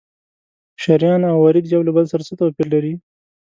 [0.83, 2.93] شریان او ورید یو له بل سره څه توپیر لري؟